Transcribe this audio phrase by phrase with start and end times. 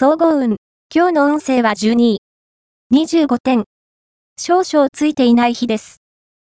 [0.00, 0.58] 総合運。
[0.94, 2.18] 今日の運勢は12位。
[2.94, 3.64] 25点。
[4.38, 5.96] 少々ついていない日です。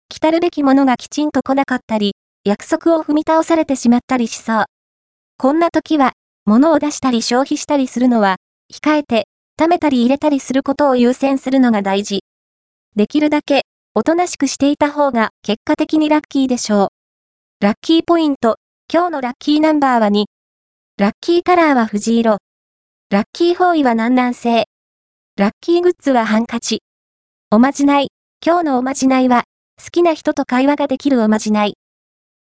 [0.08, 4.64] 来たるべきものがきちんと来なかったり、約束を踏み倒されてしまったりしそう。
[5.37, 6.14] こんな時は、
[6.46, 8.38] 物を出したり消費したりするのは、
[8.74, 12.25] 控えて、貯めたり入れたりすることを優先するのが大事。
[12.97, 16.89] できるだけ、おとなしくしていた方が結果的にラッキーでしょう。
[17.65, 18.57] ラッキーポイント。
[18.93, 20.25] 今日のラッキーナンバーは2。
[20.98, 22.39] ラッキーカラーは藤色。
[23.11, 24.66] ラッキー方位は南南西。
[25.38, 26.82] ラッキーグッズはハンカチ。
[27.51, 28.09] おまじない。
[28.45, 29.45] 今日のおまじないは、
[29.82, 31.79] 好きな人と会話ができるおまじない。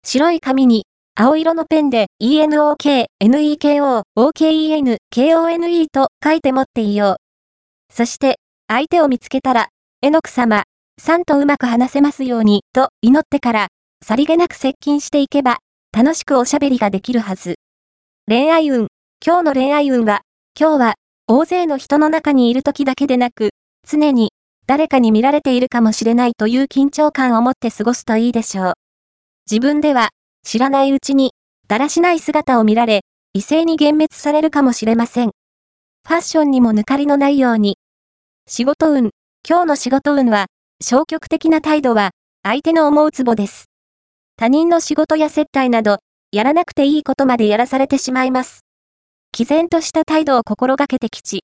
[0.03, 7.93] 白い紙に、青色のペンで、ENOK、NEKO、OKEN、KONE と書いて持っていよう。
[7.93, 9.67] そして、相手を見つけたら、
[10.01, 10.63] えのく様、
[10.99, 13.67] さんとうまく話せますように、と祈ってから、
[14.03, 15.59] さりげなく接近していけば、
[15.95, 17.59] 楽しくおしゃべりができるはず。
[18.27, 18.87] 恋愛運。
[19.23, 20.21] 今日の恋愛運は、
[20.57, 20.93] 今日は、
[21.27, 23.49] 大勢の人の中にいる時だけでなく、
[23.85, 24.31] 常に、
[24.67, 28.73] 誰かに見られているかもしれないという緊張感を持って過ごすといいでしょう。
[29.51, 30.11] 自分では、
[30.45, 31.33] 知らないうちに、
[31.67, 33.01] だらしない姿を見られ、
[33.33, 35.31] 異性に幻滅されるかもしれません。
[36.07, 37.77] ファッションにも抜かりのないように。
[38.47, 39.09] 仕事運。
[39.45, 40.45] 今日の仕事運は、
[40.81, 42.11] 消極的な態度は、
[42.43, 43.65] 相手の思うツボです。
[44.37, 45.97] 他人の仕事や接待など、
[46.31, 48.64] やらなくていいことまでやらされてしまいます。
[49.37, 51.43] 毅然とした態度を心がけてきち。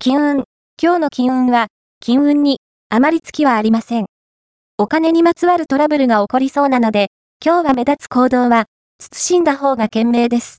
[0.00, 0.44] 金運。
[0.82, 1.68] 今日の金運は、
[2.00, 2.58] 金運に、
[2.90, 4.06] あまり月はありません。
[4.76, 8.64] お金にまつわるトラブルが起こりそうなので、今日は目立つ行動は、
[8.98, 10.50] 慎んだ方が賢明です。